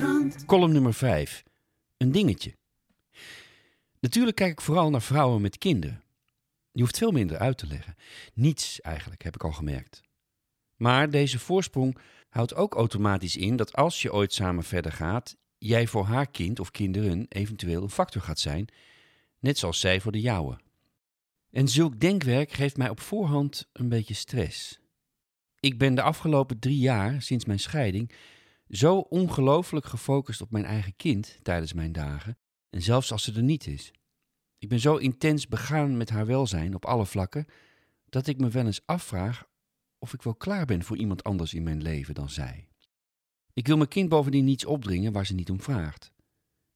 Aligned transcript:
Volkskrant. 0.00 0.44
Column 0.44 0.72
nummer 0.72 0.94
5. 0.94 1.44
Een 1.96 2.12
dingetje. 2.12 2.56
Natuurlijk 4.00 4.36
kijk 4.36 4.52
ik 4.52 4.60
vooral 4.60 4.90
naar 4.90 5.02
vrouwen 5.02 5.40
met 5.40 5.58
kinderen. 5.58 6.02
Je 6.72 6.80
hoeft 6.80 6.98
veel 6.98 7.10
minder 7.10 7.38
uit 7.38 7.58
te 7.58 7.66
leggen. 7.66 7.94
Niets 8.34 8.80
eigenlijk, 8.80 9.22
heb 9.22 9.34
ik 9.34 9.44
al 9.44 9.52
gemerkt. 9.52 10.00
Maar 10.76 11.10
deze 11.10 11.38
voorsprong 11.38 11.98
houdt 12.28 12.54
ook 12.54 12.74
automatisch 12.74 13.36
in 13.36 13.56
dat 13.56 13.76
als 13.76 14.02
je 14.02 14.12
ooit 14.12 14.32
samen 14.32 14.64
verder 14.64 14.92
gaat, 14.92 15.36
jij 15.58 15.86
voor 15.86 16.04
haar 16.04 16.30
kind 16.30 16.60
of 16.60 16.70
kinderen 16.70 17.26
eventueel 17.28 17.82
een 17.82 17.90
factor 17.90 18.22
gaat 18.22 18.38
zijn, 18.38 18.68
net 19.38 19.58
zoals 19.58 19.80
zij 19.80 20.00
voor 20.00 20.12
de 20.12 20.20
jouwe. 20.20 20.58
En 21.50 21.68
zulk 21.68 22.00
denkwerk 22.00 22.52
geeft 22.52 22.76
mij 22.76 22.88
op 22.88 23.00
voorhand 23.00 23.68
een 23.72 23.88
beetje 23.88 24.14
stress. 24.14 24.80
Ik 25.60 25.78
ben 25.78 25.94
de 25.94 26.02
afgelopen 26.02 26.58
drie 26.58 26.78
jaar, 26.78 27.22
sinds 27.22 27.44
mijn 27.44 27.60
scheiding, 27.60 28.12
zo 28.70 28.98
ongelooflijk 28.98 29.86
gefocust 29.86 30.40
op 30.40 30.50
mijn 30.50 30.64
eigen 30.64 30.96
kind 30.96 31.38
tijdens 31.42 31.72
mijn 31.72 31.92
dagen, 31.92 32.38
en 32.70 32.82
zelfs 32.82 33.12
als 33.12 33.24
ze 33.24 33.32
er 33.32 33.42
niet 33.42 33.66
is. 33.66 33.92
Ik 34.58 34.68
ben 34.68 34.80
zo 34.80 34.96
intens 34.96 35.48
begaan 35.48 35.96
met 35.96 36.10
haar 36.10 36.26
welzijn 36.26 36.74
op 36.74 36.84
alle 36.84 37.06
vlakken, 37.06 37.46
dat 38.08 38.26
ik 38.26 38.38
me 38.38 38.48
wel 38.48 38.66
eens 38.66 38.86
afvraag 38.86 39.48
of 39.98 40.12
ik 40.12 40.22
wel 40.22 40.34
klaar 40.34 40.66
ben 40.66 40.82
voor 40.82 40.96
iemand 40.96 41.24
anders 41.24 41.54
in 41.54 41.62
mijn 41.62 41.82
leven 41.82 42.14
dan 42.14 42.30
zij. 42.30 42.68
Ik 43.52 43.66
wil 43.66 43.76
mijn 43.76 43.88
kind 43.88 44.08
bovendien 44.08 44.44
niets 44.44 44.64
opdringen 44.64 45.12
waar 45.12 45.26
ze 45.26 45.34
niet 45.34 45.50
om 45.50 45.60
vraagt. 45.60 46.12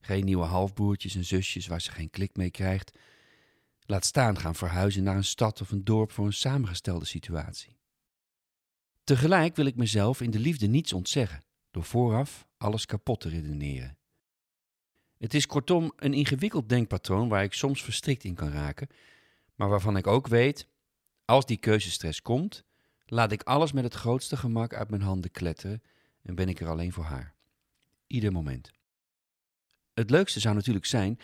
Geen 0.00 0.24
nieuwe 0.24 0.44
halfbroertjes 0.44 1.14
en 1.14 1.24
zusjes 1.24 1.66
waar 1.66 1.80
ze 1.80 1.90
geen 1.90 2.10
klik 2.10 2.36
mee 2.36 2.50
krijgt. 2.50 2.98
Laat 3.80 4.04
staan 4.04 4.38
gaan 4.38 4.54
verhuizen 4.54 5.02
naar 5.02 5.16
een 5.16 5.24
stad 5.24 5.60
of 5.60 5.70
een 5.70 5.84
dorp 5.84 6.12
voor 6.12 6.26
een 6.26 6.32
samengestelde 6.32 7.04
situatie. 7.04 7.76
Tegelijk 9.04 9.56
wil 9.56 9.66
ik 9.66 9.76
mezelf 9.76 10.20
in 10.20 10.30
de 10.30 10.38
liefde 10.38 10.66
niets 10.66 10.92
ontzeggen, 10.92 11.42
door 11.72 11.84
vooraf 11.84 12.46
alles 12.56 12.86
kapot 12.86 13.20
te 13.20 13.28
redeneren. 13.28 13.96
Het 15.18 15.34
is 15.34 15.46
kortom 15.46 15.92
een 15.96 16.14
ingewikkeld 16.14 16.68
denkpatroon 16.68 17.28
waar 17.28 17.42
ik 17.42 17.52
soms 17.52 17.82
verstrikt 17.82 18.24
in 18.24 18.34
kan 18.34 18.50
raken, 18.50 18.88
maar 19.54 19.68
waarvan 19.68 19.96
ik 19.96 20.06
ook 20.06 20.26
weet, 20.26 20.68
als 21.24 21.46
die 21.46 21.56
keuzestress 21.56 22.22
komt, 22.22 22.64
laat 23.06 23.32
ik 23.32 23.42
alles 23.42 23.72
met 23.72 23.84
het 23.84 23.94
grootste 23.94 24.36
gemak 24.36 24.74
uit 24.74 24.90
mijn 24.90 25.02
handen 25.02 25.30
kletteren 25.30 25.82
en 26.22 26.34
ben 26.34 26.48
ik 26.48 26.60
er 26.60 26.68
alleen 26.68 26.92
voor 26.92 27.04
haar. 27.04 27.34
Ieder 28.06 28.32
moment. 28.32 28.70
Het 29.94 30.10
leukste 30.10 30.40
zou 30.40 30.54
natuurlijk 30.54 30.86
zijn 30.86 31.18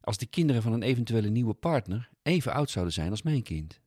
als 0.00 0.16
de 0.16 0.26
kinderen 0.26 0.62
van 0.62 0.72
een 0.72 0.82
eventuele 0.82 1.28
nieuwe 1.28 1.54
partner 1.54 2.10
even 2.22 2.52
oud 2.52 2.70
zouden 2.70 2.94
zijn 2.94 3.10
als 3.10 3.22
mijn 3.22 3.42
kind. 3.42 3.80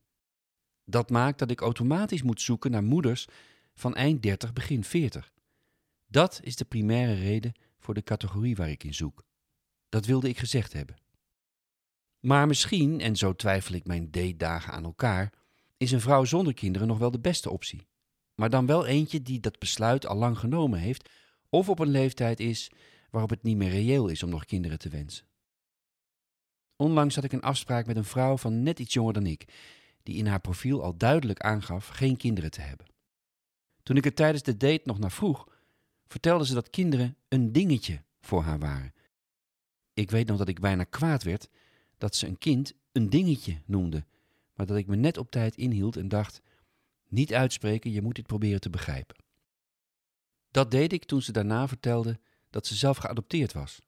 Dat 0.85 1.09
maakt 1.09 1.39
dat 1.39 1.51
ik 1.51 1.61
automatisch 1.61 2.21
moet 2.21 2.41
zoeken 2.41 2.71
naar 2.71 2.83
moeders 2.83 3.27
van 3.73 3.95
eind 3.95 4.23
30, 4.23 4.53
begin 4.53 4.83
40. 4.83 5.31
Dat 6.11 6.39
is 6.43 6.55
de 6.55 6.65
primaire 6.65 7.13
reden 7.13 7.53
voor 7.77 7.93
de 7.93 8.03
categorie 8.03 8.55
waar 8.55 8.69
ik 8.69 8.83
in 8.83 8.93
zoek. 8.93 9.23
Dat 9.89 10.05
wilde 10.05 10.29
ik 10.29 10.37
gezegd 10.37 10.73
hebben. 10.73 10.95
Maar 12.19 12.47
misschien, 12.47 13.01
en 13.01 13.15
zo 13.15 13.35
twijfel 13.35 13.75
ik 13.75 13.85
mijn 13.85 14.11
date-dagen 14.11 14.73
aan 14.73 14.83
elkaar, 14.83 15.33
is 15.77 15.91
een 15.91 16.01
vrouw 16.01 16.23
zonder 16.23 16.53
kinderen 16.53 16.87
nog 16.87 16.97
wel 16.97 17.11
de 17.11 17.19
beste 17.19 17.49
optie. 17.49 17.87
Maar 18.35 18.49
dan 18.49 18.65
wel 18.65 18.85
eentje 18.85 19.21
die 19.21 19.39
dat 19.39 19.59
besluit 19.59 20.05
al 20.05 20.15
lang 20.15 20.37
genomen 20.37 20.79
heeft, 20.79 21.09
of 21.49 21.69
op 21.69 21.79
een 21.79 21.89
leeftijd 21.89 22.39
is 22.39 22.71
waarop 23.09 23.29
het 23.29 23.43
niet 23.43 23.57
meer 23.57 23.69
reëel 23.69 24.07
is 24.07 24.23
om 24.23 24.29
nog 24.29 24.45
kinderen 24.45 24.79
te 24.79 24.89
wensen. 24.89 25.27
Onlangs 26.75 27.15
had 27.15 27.23
ik 27.23 27.31
een 27.31 27.41
afspraak 27.41 27.85
met 27.85 27.95
een 27.95 28.03
vrouw 28.03 28.37
van 28.37 28.63
net 28.63 28.79
iets 28.79 28.93
jonger 28.93 29.13
dan 29.13 29.25
ik, 29.25 29.45
die 30.03 30.17
in 30.17 30.27
haar 30.27 30.41
profiel 30.41 30.83
al 30.83 30.97
duidelijk 30.97 31.39
aangaf 31.39 31.87
geen 31.87 32.17
kinderen 32.17 32.51
te 32.51 32.61
hebben. 32.61 32.87
Toen 33.83 33.97
ik 33.97 34.05
er 34.05 34.13
tijdens 34.13 34.43
de 34.43 34.57
date 34.57 34.81
nog 34.83 34.99
naar 34.99 35.11
vroeg, 35.11 35.47
vertelde 36.09 36.45
ze 36.45 36.53
dat 36.53 36.69
kinderen 36.69 37.17
een 37.27 37.51
dingetje 37.51 38.03
voor 38.21 38.41
haar 38.41 38.59
waren. 38.59 38.93
Ik 39.93 40.11
weet 40.11 40.27
nog 40.27 40.37
dat 40.37 40.47
ik 40.47 40.59
bijna 40.59 40.83
kwaad 40.83 41.23
werd 41.23 41.49
dat 41.97 42.15
ze 42.15 42.27
een 42.27 42.37
kind 42.37 42.73
een 42.91 43.09
dingetje 43.09 43.61
noemde, 43.65 44.05
maar 44.53 44.65
dat 44.65 44.77
ik 44.77 44.87
me 44.87 44.95
net 44.95 45.17
op 45.17 45.31
tijd 45.31 45.55
inhield 45.55 45.95
en 45.97 46.07
dacht: 46.07 46.41
niet 47.07 47.33
uitspreken, 47.33 47.91
je 47.91 48.01
moet 48.01 48.15
dit 48.15 48.27
proberen 48.27 48.61
te 48.61 48.69
begrijpen. 48.69 49.15
Dat 50.51 50.71
deed 50.71 50.93
ik 50.93 51.05
toen 51.05 51.21
ze 51.21 51.31
daarna 51.31 51.67
vertelde 51.67 52.19
dat 52.49 52.67
ze 52.67 52.75
zelf 52.75 52.97
geadopteerd 52.97 53.53
was. 53.53 53.81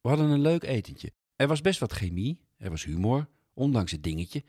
We 0.00 0.08
hadden 0.08 0.30
een 0.30 0.40
leuk 0.40 0.62
etentje. 0.62 1.12
Er 1.36 1.48
was 1.48 1.60
best 1.60 1.80
wat 1.80 1.92
chemie, 1.92 2.40
er 2.56 2.70
was 2.70 2.84
humor, 2.84 3.28
ondanks 3.54 3.92
het 3.92 4.02
dingetje. 4.02 4.44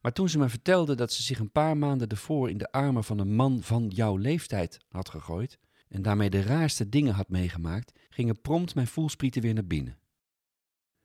Maar 0.00 0.12
toen 0.12 0.28
ze 0.28 0.38
me 0.38 0.48
vertelde 0.48 0.94
dat 0.94 1.12
ze 1.12 1.22
zich 1.22 1.38
een 1.38 1.52
paar 1.52 1.76
maanden 1.76 2.08
ervoor 2.08 2.50
in 2.50 2.58
de 2.58 2.72
armen 2.72 3.04
van 3.04 3.18
een 3.18 3.34
man 3.34 3.62
van 3.62 3.88
jouw 3.88 4.16
leeftijd 4.16 4.78
had 4.88 5.08
gegooid 5.08 5.58
en 5.94 6.02
daarmee 6.02 6.30
de 6.30 6.42
raarste 6.42 6.88
dingen 6.88 7.14
had 7.14 7.28
meegemaakt, 7.28 7.92
gingen 8.08 8.40
prompt 8.40 8.74
mijn 8.74 8.86
voelsprieten 8.86 9.42
weer 9.42 9.54
naar 9.54 9.66
binnen. 9.66 9.98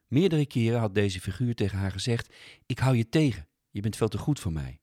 Meerdere 0.08 0.46
keren 0.46 0.80
had 0.80 0.96
deze 0.96 1.22
figuur 1.22 1.56
tegen 1.56 1.78
haar 1.78 1.92
gezegd: 1.92 2.36
Ik 2.66 2.80
hou 2.80 2.96
je 2.96 3.10
tegen, 3.10 3.48
je 3.70 3.82
bent 3.82 3.96
veel 3.96 4.08
te 4.08 4.18
goed 4.18 4.40
voor 4.40 4.52
mij. 4.52 4.82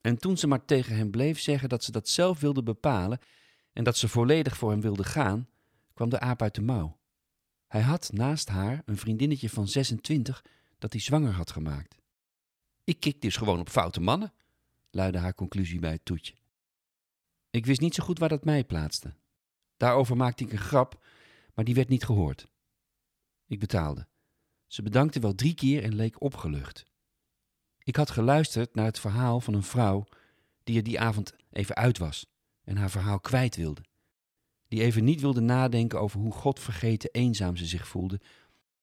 En 0.00 0.18
toen 0.18 0.36
ze 0.36 0.46
maar 0.46 0.64
tegen 0.64 0.96
hem 0.96 1.10
bleef 1.10 1.40
zeggen 1.40 1.68
dat 1.68 1.84
ze 1.84 1.92
dat 1.92 2.08
zelf 2.08 2.40
wilde 2.40 2.62
bepalen 2.62 3.18
en 3.72 3.84
dat 3.84 3.96
ze 3.96 4.08
volledig 4.08 4.56
voor 4.56 4.70
hem 4.70 4.80
wilde 4.80 5.04
gaan, 5.04 5.48
kwam 5.94 6.08
de 6.08 6.20
aap 6.20 6.42
uit 6.42 6.54
de 6.54 6.62
mouw. 6.62 6.98
Hij 7.66 7.82
had 7.82 8.10
naast 8.12 8.48
haar 8.48 8.82
een 8.84 8.96
vriendinnetje 8.96 9.50
van 9.50 9.68
26 9.68 10.44
dat 10.78 10.92
hij 10.92 11.00
zwanger 11.00 11.32
had 11.32 11.50
gemaakt. 11.50 11.96
Ik 12.84 13.00
kik 13.00 13.20
dus 13.20 13.36
gewoon 13.36 13.60
op 13.60 13.68
foute 13.68 14.00
mannen, 14.00 14.32
luidde 14.90 15.18
haar 15.18 15.34
conclusie 15.34 15.80
bij 15.80 15.92
het 15.92 16.04
toetje. 16.04 16.34
Ik 17.50 17.66
wist 17.66 17.80
niet 17.80 17.94
zo 17.94 18.04
goed 18.04 18.18
waar 18.18 18.28
dat 18.28 18.44
mij 18.44 18.64
plaatste. 18.64 19.14
Daarover 19.76 20.16
maakte 20.16 20.44
ik 20.44 20.52
een 20.52 20.58
grap, 20.58 21.04
maar 21.54 21.64
die 21.64 21.74
werd 21.74 21.88
niet 21.88 22.04
gehoord. 22.04 22.48
Ik 23.46 23.58
betaalde. 23.58 24.06
Ze 24.66 24.82
bedankte 24.82 25.20
wel 25.20 25.34
drie 25.34 25.54
keer 25.54 25.82
en 25.82 25.94
leek 25.94 26.20
opgelucht. 26.20 26.86
Ik 27.78 27.96
had 27.96 28.10
geluisterd 28.10 28.74
naar 28.74 28.84
het 28.84 29.00
verhaal 29.00 29.40
van 29.40 29.54
een 29.54 29.62
vrouw 29.62 30.06
die 30.64 30.76
er 30.76 30.82
die 30.82 31.00
avond 31.00 31.34
even 31.50 31.74
uit 31.74 31.98
was 31.98 32.26
en 32.64 32.76
haar 32.76 32.90
verhaal 32.90 33.20
kwijt 33.20 33.56
wilde. 33.56 33.80
Die 34.68 34.82
even 34.82 35.04
niet 35.04 35.20
wilde 35.20 35.40
nadenken 35.40 36.00
over 36.00 36.20
hoe 36.20 36.32
godvergeten 36.32 37.10
eenzaam 37.12 37.56
ze 37.56 37.66
zich 37.66 37.88
voelde, 37.88 38.20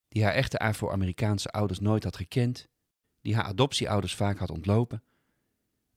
die 0.08 0.24
haar 0.24 0.34
echte 0.34 0.60
Afro-Amerikaanse 0.60 1.50
ouders 1.50 1.80
nooit 1.80 2.04
had 2.04 2.16
gekend, 2.16 2.68
die 3.22 3.36
haar 3.36 3.44
adoptieouders 3.44 4.16
vaak 4.16 4.38
had 4.38 4.50
ontlopen, 4.50 5.04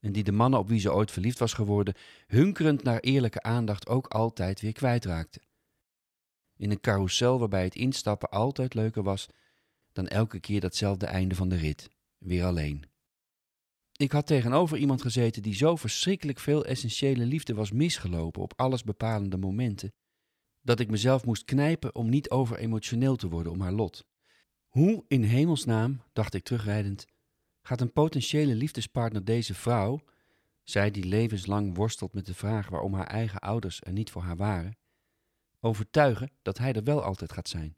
en 0.00 0.12
die 0.12 0.24
de 0.24 0.32
mannen 0.32 0.58
op 0.58 0.68
wie 0.68 0.80
ze 0.80 0.92
ooit 0.92 1.10
verliefd 1.10 1.38
was 1.38 1.52
geworden, 1.52 1.94
hunkerend 2.26 2.82
naar 2.82 3.00
eerlijke 3.00 3.42
aandacht 3.42 3.88
ook 3.88 4.06
altijd 4.06 4.60
weer 4.60 4.72
kwijtraakte. 4.72 5.40
In 6.56 6.70
een 6.70 6.80
carousel 6.80 7.38
waarbij 7.38 7.64
het 7.64 7.74
instappen 7.74 8.30
altijd 8.30 8.74
leuker 8.74 9.02
was 9.02 9.28
dan 9.92 10.06
elke 10.06 10.40
keer 10.40 10.60
datzelfde 10.60 11.06
einde 11.06 11.34
van 11.34 11.48
de 11.48 11.56
rit, 11.56 11.88
weer 12.18 12.44
alleen. 12.44 12.84
Ik 13.96 14.12
had 14.12 14.26
tegenover 14.26 14.78
iemand 14.78 15.02
gezeten 15.02 15.42
die 15.42 15.54
zo 15.54 15.76
verschrikkelijk 15.76 16.38
veel 16.38 16.64
essentiële 16.64 17.24
liefde 17.24 17.54
was 17.54 17.70
misgelopen 17.70 18.42
op 18.42 18.52
alles 18.56 18.84
bepalende 18.84 19.36
momenten, 19.36 19.92
dat 20.62 20.80
ik 20.80 20.90
mezelf 20.90 21.24
moest 21.24 21.44
knijpen 21.44 21.94
om 21.94 22.08
niet 22.08 22.31
over 22.31 22.58
emotioneel 22.58 23.16
te 23.16 23.28
worden 23.28 23.52
om 23.52 23.60
haar 23.60 23.72
lot. 23.72 24.06
Hoe 24.66 25.04
in 25.08 25.22
hemelsnaam, 25.22 26.02
dacht 26.12 26.34
ik 26.34 26.44
terugrijdend, 26.44 27.06
gaat 27.66 27.80
een 27.80 27.92
potentiële 27.92 28.54
liefdespartner 28.54 29.24
deze 29.24 29.54
vrouw, 29.54 30.00
zij 30.62 30.90
die 30.90 31.04
levenslang 31.04 31.76
worstelt 31.76 32.12
met 32.12 32.26
de 32.26 32.34
vraag 32.34 32.68
waarom 32.68 32.94
haar 32.94 33.06
eigen 33.06 33.40
ouders 33.40 33.80
er 33.82 33.92
niet 33.92 34.10
voor 34.10 34.22
haar 34.22 34.36
waren, 34.36 34.76
overtuigen 35.60 36.30
dat 36.42 36.58
hij 36.58 36.72
er 36.72 36.84
wel 36.84 37.02
altijd 37.02 37.32
gaat 37.32 37.48
zijn? 37.48 37.76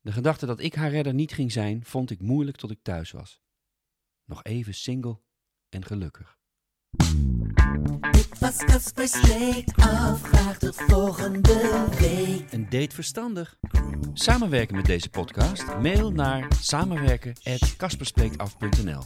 De 0.00 0.12
gedachte 0.12 0.46
dat 0.46 0.60
ik 0.60 0.74
haar 0.74 0.90
redder 0.90 1.14
niet 1.14 1.32
ging 1.32 1.52
zijn, 1.52 1.84
vond 1.84 2.10
ik 2.10 2.22
moeilijk 2.22 2.56
tot 2.56 2.70
ik 2.70 2.78
thuis 2.82 3.10
was 3.10 3.42
nog 4.24 4.42
even 4.44 4.74
single 4.74 5.20
en 5.68 5.84
gelukkig. 5.84 6.38
Dit 8.10 8.28
was 8.38 8.56
Casper's 8.56 9.10
Take-Off. 9.10 10.22
Graag 10.22 10.58
tot 10.58 10.76
volgende 10.76 11.84
week. 11.98 12.52
Een 12.52 12.66
date 12.70 12.94
verstandig. 12.94 13.56
Samenwerken 14.12 14.76
met 14.76 14.86
deze 14.86 15.08
podcast? 15.08 15.64
Mail 15.80 16.12
naar 16.12 16.46
samenwerken@kasperspreektaf.nl. 16.60 19.02